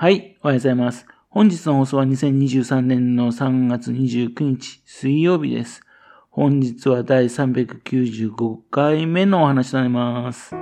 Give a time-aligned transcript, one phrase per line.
[0.00, 1.06] はい、おはようございます。
[1.28, 5.82] 本日の放送は2023年の3月29日水曜日です。
[6.30, 10.52] 本日は第395回目のお話となります。
[10.52, 10.56] こ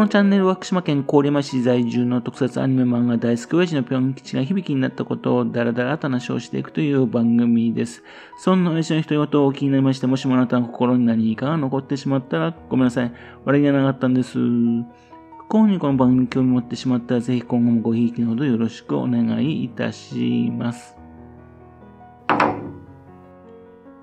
[0.00, 8.02] のチャンネルは福島県郡山市在住の特撮アニメ漫画大好き親父のぴょん吉が響きになったことをダラダラと話をしていくという番組です。
[8.38, 13.12] そんな親父の独り言を気になりまして、もしもあなたの心に何かが残ってしまったらごめんなさい。
[13.44, 14.40] 悪気がなかったんです。
[15.48, 20.96] 不幸にこの番組に興味持ってしまったら、ぜひ今後もごひいきのほどよろしくお願いいたします。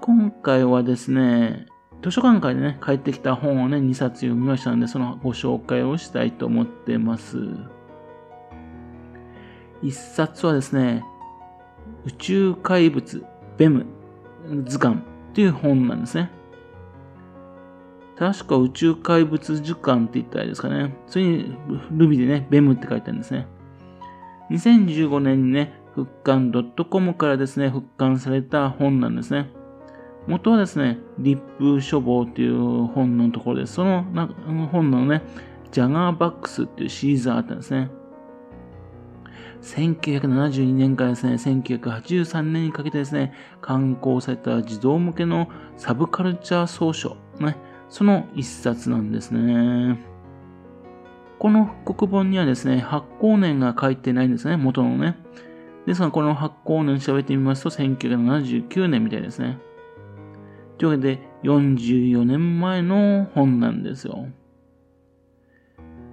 [0.00, 1.66] 今回はですね、
[2.02, 7.38] 図書館からね、帰ってきた本をね、2冊読みましたので、そのご紹介をしたいと思ってます。
[9.82, 11.04] 1冊はですね、
[12.04, 13.24] 宇宙怪物
[13.56, 13.86] ベム
[14.66, 16.30] 図鑑っていう本なんですね。
[18.20, 20.94] 確か宇宙怪物図鑑って言ったらいいですかね。
[21.06, 21.56] それに
[21.90, 23.46] ルビでね、ベムって書いてあるんですね。
[24.50, 26.52] 2015年にね、復刊
[26.90, 29.48] .com からですね、復刊された本なんですね。
[30.26, 33.72] 元はですね、立風書房っていう本のところです。
[33.72, 34.26] そのな
[34.70, 35.22] 本のね、
[35.72, 37.90] ジャガーバックスっていうシリーズがあったんですね。
[39.62, 47.56] 1972年からですね、1983年にかけてですね、刊行された児童向けのサブカルチャー総書、ね、
[47.90, 49.98] その一冊なんですね。
[51.38, 55.16] この復刻本にはですね、発行年が書いてないんですね、元のね。
[55.86, 59.58] ですが、この発行年調べてみますと、1979年みたいですね。
[60.78, 64.26] というわけで、44年前の本なんですよ。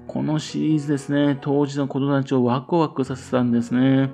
[0.07, 4.09] このシリーズですね、当時の子供たちをワクワクさせたんですね。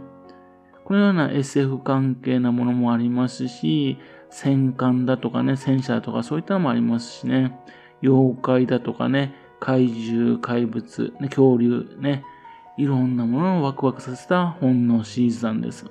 [0.84, 4.00] このような SF 関係なものもありますし、
[4.34, 7.56] 戦艦だとかね、戦車だとかそういったのもありますしね、
[8.02, 12.24] 妖怪だとかね、怪獣、怪物、ね、恐竜ね、
[12.78, 15.86] いろんなものをワクワクさせた本のシリーズなんです。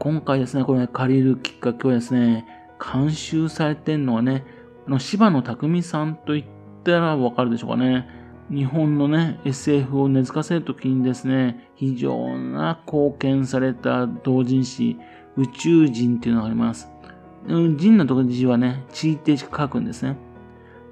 [0.00, 2.44] 今回ですね、これ、ね、借りるきっかけはですね、
[2.84, 4.44] 監修されてるのはね、
[4.88, 6.44] あの柴野匠さんと言っ
[6.82, 8.08] たらわかるでしょうかね。
[8.50, 14.96] 日本のね、SF を根付かせるときにですね、非常な貢献された同人誌、
[15.36, 16.97] 宇宙人っていうのがあります。
[17.46, 20.16] 人のところ字はね、地位って書くんですね。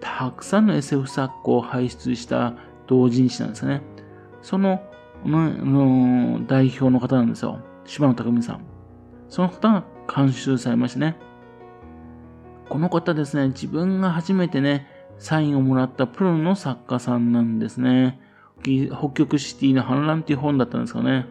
[0.00, 2.54] たくさんの SF 作家を輩出した
[2.86, 3.82] 同人誌なんですね。
[4.42, 4.80] その、
[5.24, 7.60] の代表の方なんですよ。
[7.84, 8.60] 柴野匠さん。
[9.28, 9.84] その方が
[10.14, 11.16] 監修されましてね。
[12.68, 18.20] この方ですね、自分が初めてね、サインをもらったプロの作家さんなんですね。
[18.62, 21.26] 北極シティの反乱っていう本だったんですかね。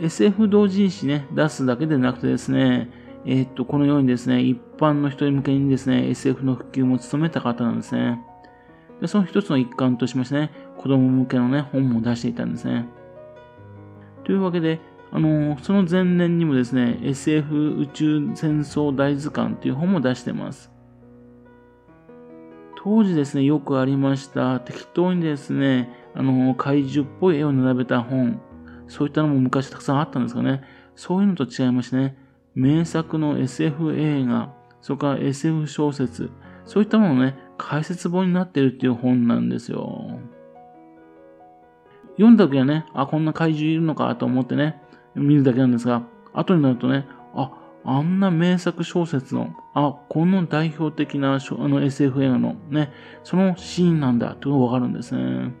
[0.00, 2.90] SF 同人誌ね、出すだけでなくてですね、
[3.24, 8.20] えー、っと、このようにですね、一般の人向けにですね、SF の普及も務めた方なんですね。
[9.00, 12.86] で、その一つの一環としましてね、子供向けのね、本も出していたんですね。
[14.24, 14.80] というわけで、
[15.12, 20.70] あのー、その前年にもですね、SF 宇宙戦争大図鑑という本も出してます。
[22.82, 28.40] 当時ですね、よくありました、適当にですね、あのー、怪獣っぽい絵を並べた本、
[28.88, 30.62] そういったのも昔たくさんあったんですがね、
[30.96, 32.16] そういうのと違いましてね、
[32.54, 36.30] 名作の SF 映画、それから SF 小説、
[36.66, 40.18] そういったもののね、解説本になってるっていう本なんですよ。
[42.16, 44.80] 読んだ時はね、あ、こんな怪獣いるのかと思ってね、
[45.14, 46.02] 見るだけなんですが、
[46.32, 47.52] 後になるとね、あ、
[47.84, 52.92] あんな名作小説の、あ、この代表的なあの SF 映画のね、
[53.24, 55.52] そのシーンなんだというのがわかるんですね。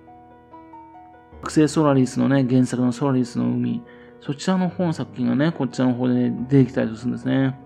[1.42, 3.82] 惑星ソラリスのね、原作のソラリスの海、
[4.22, 7.58] そちらの本作品がね、こちらの方で出てきたりするんですね。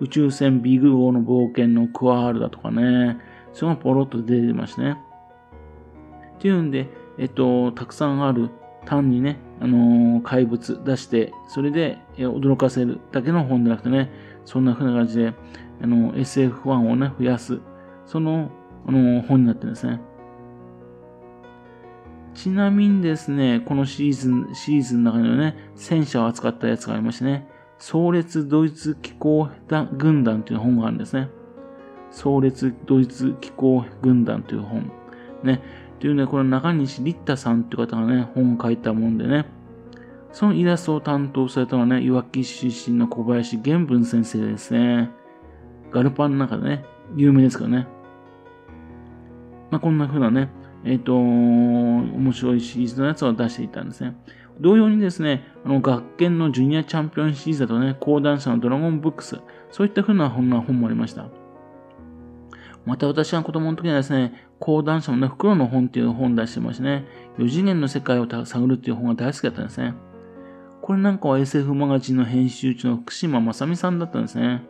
[0.00, 3.18] 宇宙船ビグ号の冒険のクワールだとかね、
[3.54, 4.98] それがポロッと出てましてね。
[6.36, 8.50] っていうんで、えっと、たくさんある、
[8.84, 14.10] 単にね、あのー、怪物出して、それで驚かせるだけの本じゃなくてね、
[14.44, 15.32] そんな風な感じで、
[15.82, 17.60] あの、SF ファンをね、増やす、
[18.04, 18.50] その、
[18.86, 20.00] あのー、本になってるんですね。
[22.38, 27.48] ちなみにですね、このシリーズン、シリーズの中にはね、戦車を扱ったやつがありましてね、
[27.80, 29.48] 総列ドイツ機構
[29.96, 31.30] 軍団という本があるんですね。
[32.12, 34.88] 総列ドイツ機構軍団という本。
[35.42, 35.60] ね。
[35.98, 39.44] というね、これ中西立太さんという方がね、本を書いたもんでね、
[40.30, 45.10] そのイラストを担当されたのはね、いわき市出身の小林玄文先生ですね。
[45.90, 46.84] ガルパンの中でね、
[47.16, 47.88] 有名ですからね。
[49.72, 50.50] まあ、こんな風なね、
[50.84, 54.16] えっ、ー、と、面白いシリーズのやつを出していたんですね。
[54.60, 59.40] 同様にですね、あの、学研のジュニアチャンピオンシリーズだとね、講談社のドラゴンブックス、
[59.70, 61.26] そういった風な本な本もありました。
[62.84, 67.06] また私は子供の時にはですね、講談社のね、袋の本っていう本を出してましてね、
[67.38, 69.94] 4次元の世界を探るっていう本が大好きだったんですね。
[70.80, 74.62] これなんかは SF マガジンの編集長の福島正美さんだったんですね。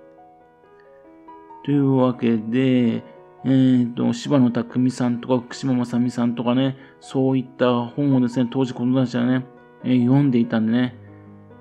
[1.64, 3.04] というわけで、
[3.44, 9.44] え、ー、と、柴野匠さんとか福島正美さんとかね、そういった本をですね、当時子供たちはね、
[9.84, 10.96] えー、読んでいたんでね。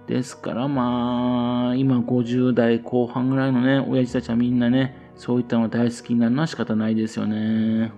[0.07, 7.91] ですからまあ、今50代後半ぐらいのね、親父たちはみんなね、そういったのが大好きになるのは仕方ないですよね。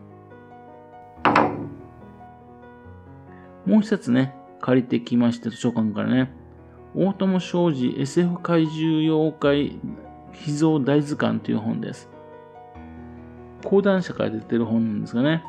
[3.65, 6.31] もう一つね、借りてきまして、図書館からね、
[6.95, 9.79] 大友商事 SF 怪獣妖怪
[10.33, 12.09] 秘蔵大図鑑という本です。
[13.63, 15.44] 講談社から出てる本なんですがね、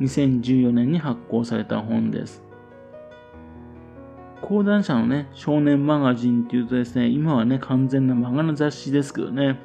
[0.00, 2.42] 2014年に発行された本です。
[4.42, 9.58] 講談社のね、少年マガジンっていうとですね、今はね、完全な漫画の雑誌ですけどね、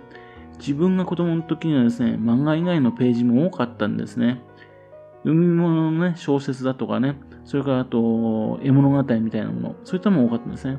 [0.59, 4.41] 自分が子供の時にはですね、漫画以外のページも多かったんですね。
[5.23, 10.77] 読み物のね、小説だとかね、それからあと、絵物語みたいなもの、そういったものも多かったんですね。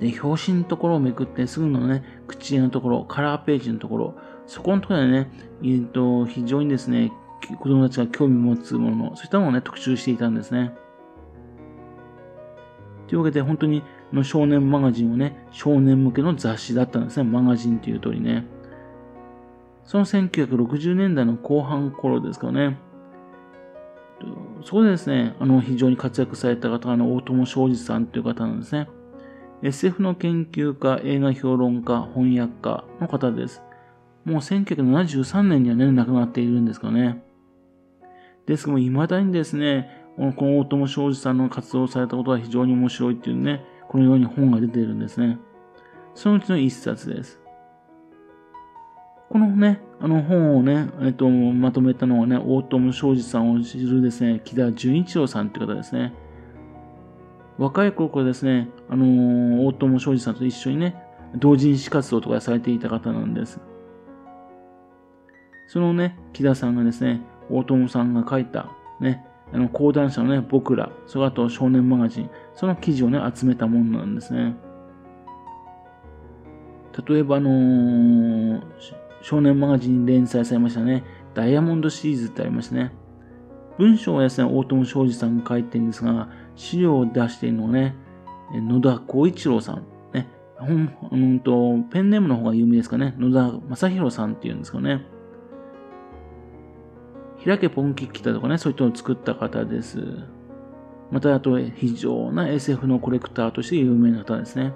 [0.00, 4.14] で、表紙のところをめくってすぐのね、口絵のところ、カラーページのところ、
[4.50, 5.30] そこのところでね、
[5.62, 7.12] えっ、と、非常にですね、
[7.60, 10.72] 子供たちが興味持つもの、そういったものをね、特集していたんですね。
[13.06, 17.30] というわけで、本当にの少年マガジンをね、少年向けの雑誌だったんですね。
[17.30, 18.44] マガジンという通りね。
[19.84, 22.76] その1960年代の後半頃ですかね。
[24.64, 28.88] そこでですね、あの、非常に活躍された方が、あの、大友昌司さんという方なんですね。
[29.62, 33.62] SF の研究家、映画評論家、翻訳家の方です。
[34.24, 37.22] もう1973年にはね、亡くなっているんですかね。
[38.46, 45.38] ですけども、未だにですね、この大友昌司さんの活動されたことは非常に面白いっていうね、このように本が出ているんですね。
[46.14, 47.40] そのうちの一冊です。
[49.30, 56.12] このね、あの本をね、えっと、まとめたのはね、大友昌司さんを知るですね、木田純一郎さんって方ですね。
[57.56, 60.96] 若い頃からですね、あのー、大友昌司さんと一緒にね、
[61.36, 63.60] 同人誌活動とかされていた方なんです。
[65.70, 74.56] そのね、木田さんがですね、大友さんが書いた、ね、あの、講談社のね、僕ら、それあと少年マガジン、その記事をね、集めたものなんですね。
[77.08, 78.62] 例えば、あのー、
[79.22, 82.90] 少年マガジンに連載されましたね、ダイヤモンドシリーズってありましたね。
[83.78, 87.94] 文章はですね、大友昌司さんが書いてるんですが、資料を出しているのはね、
[88.52, 89.84] 野田光一郎さん。
[90.12, 90.26] ね、
[90.68, 93.14] ん、うんと、ペンネームの方が有名ですかね。
[93.20, 95.06] 野田正宏さんっていうんですかね。
[97.44, 100.00] 開けポンキッキタとかね、そういったのを作った方です。
[101.10, 104.72] また、あと、非常な SF のコレクターとして有名な方ですね。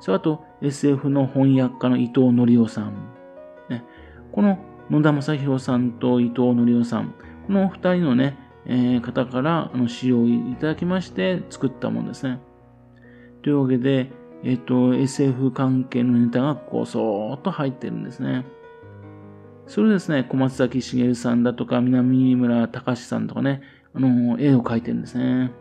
[0.00, 2.94] それあと、SF の翻訳家の伊藤則夫さん。
[3.68, 3.84] ね、
[4.32, 4.58] この
[4.90, 7.14] 野田正宏さんと伊藤則夫さん、
[7.46, 8.36] この二人のね、
[8.66, 12.40] えー、方からあの使用いただきまして作ったものですね。
[13.42, 14.10] というわけで、
[14.42, 18.44] えっ、ー、と、SF 関係のネタがこうそーっと入ってるんですね。
[19.70, 23.62] それですね、小松崎茂さんだとか、南村隆さんとかね、
[23.94, 25.52] あの、絵を描いてるんですね。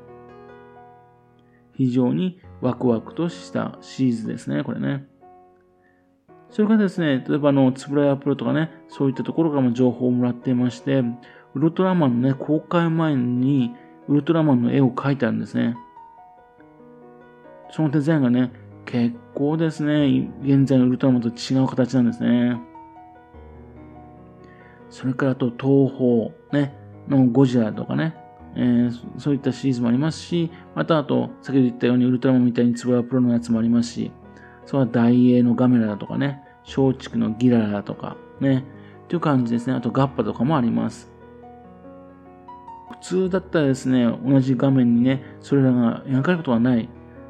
[1.76, 5.06] 非常にワクワクとしたシリーズですね、これね。
[6.50, 11.04] それからですね、例えばあの、つぶらやプロとかね、そういったところからも情報をもらっていまして、
[11.54, 13.76] ウルトラマンのね、公開前に、
[14.08, 15.78] ウルトラマンの絵を描いてあるんですね。
[17.70, 18.52] そのデザインがね、
[18.88, 22.69] 結構ですね、現在のウルトラマンと違う形なんですね。
[24.90, 26.76] それからと東宝、ね、
[27.08, 28.16] のゴジラとかね、
[28.56, 34.12] えー、そういったシリーズもありますし、またあと、先ほど言ったようにウルトラマンみたいにツボヤプロのやつもありますし、
[34.66, 38.66] それは大英のガメラだとかね、松竹のギララだとか、ね、
[39.08, 39.74] という感じですね。
[39.74, 41.12] あとガッパとかもあります。
[42.92, 46.90] 普通だったらですね、同じ画面にね、それらが描かれることはない。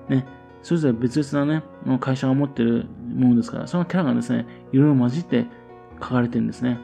[0.10, 0.26] ね、
[0.64, 5.46] それぞれ別々なね、会社が持ってるものですから、そのキャラがですね、いろいろ混じって
[6.02, 6.80] 書かれてるんですね。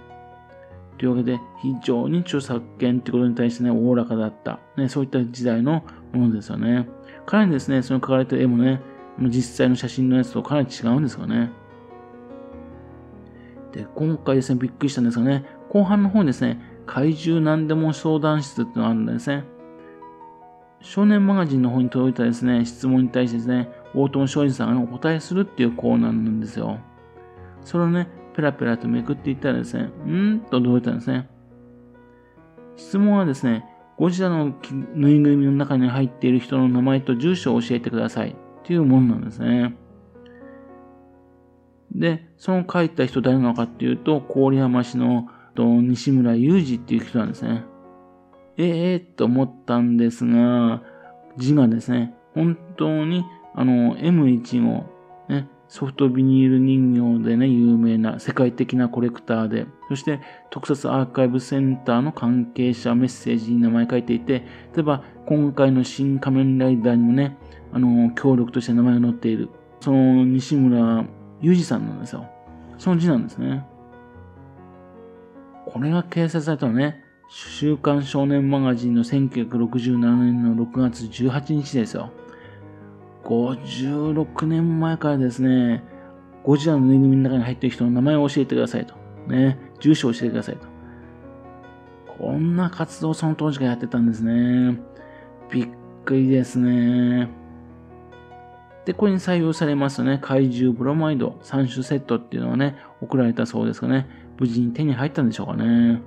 [0.97, 4.59] というわけで、非常に著作権ってことに対してね、おおらかだった。
[4.77, 5.83] ね、そういった時代の
[6.13, 6.87] ものですよね。
[7.25, 8.81] かなりですね、その書かれてる絵もね、
[9.19, 11.51] 実際の写真のやつとかなり違うんですよね。
[13.71, 19.43] で、今回ですね、びっくりしたんですがね、後半の方にですね、怪獣何でも相談室ってのがあるんですね。
[20.81, 26.79] 少年マガジンの方に届いたですね、質問に対してですね、大友昌司さんが、ね、お答えするっていうコーナーなんですよ。
[27.61, 30.41] それをね、ペラペラとめくっていったらですね、ん？
[30.51, 31.29] と驚いたんですね。
[32.75, 33.65] 質問はですね、
[33.97, 34.53] ゴジラの
[34.93, 39.75] ぬいぐるみの中に入っている人の名前と住所を教えてくださいっていうものなんですね。
[41.93, 47.63] で、その書いた人誰なのかっていうと、郡山市の西村雄二っていう人なんですね。
[48.57, 50.83] ええー、と思ったんですが、
[51.37, 53.23] 字がですね、本当に
[53.53, 54.89] あの M1 の、
[55.29, 60.19] ね、ソフトビニール人形でね、有名な世界的なコレクターで、そして
[60.51, 67.37] 特撮アーカイブセンターの関係者メッセージに名前書いていて、例えば今回の新仮面ライダーにもね、
[67.73, 71.05] あの、協力として名前が載っている、その西村
[71.41, 72.29] 裕二さんなんですよ。
[72.77, 73.65] その字なんですね。
[75.65, 82.11] これが掲載されたのね、週刊少年マガジンの1967年の6月18日ですよ。
[83.25, 85.83] 56年前からですね、
[86.43, 88.93] ゴジラのぬいぐるみの中に入っている人の名前を教えてくださいと。
[89.27, 90.67] ね、住所を教えてくださいと。
[92.19, 94.79] こんな活動をその当時からやってたんですね。
[95.51, 95.67] びっ
[96.05, 97.29] くりですね。
[98.85, 104.07] で、これに採用されますとね、怪獣ブロマイド3種セットっていうのがね、送られたそうですがね、
[104.39, 106.01] 無事に手に入ったんでしょうかね。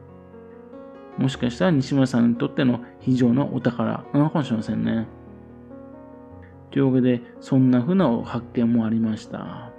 [1.17, 5.09] もしかしたら西村さんにとっての非常のお宝なのかもしれませんね。
[6.71, 9.73] というわけで、そんな風な発見もありました。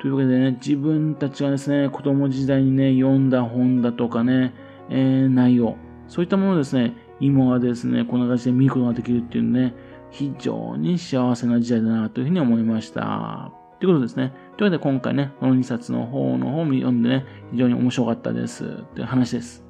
[0.00, 4.54] というわけでね、自分たちがですね、子供時代にね、読んだ本だとかね、
[4.90, 5.76] えー、内容、
[6.08, 9.74] そういったものをですね、今はですね、こんな感じで見ることができるっていうね、
[10.10, 13.52] 非常に幸せな時代だなというふうに思いました。
[13.80, 14.32] ということですね。
[14.56, 18.84] というわけで今回ね、この2冊の方の方を読んでね、非常に面白かったです。
[18.94, 19.65] という話です。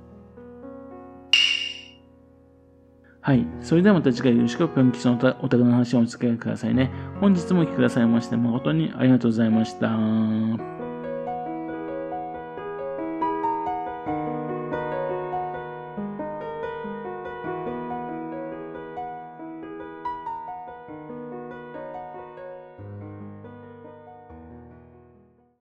[3.26, 3.44] はい。
[3.60, 6.92] それではまた次回よろしく、ぴょん吉のお宅の話をお付き合いくださいね。
[7.20, 10.85] 本日もお聴きくださいまして誠にありがとうございました。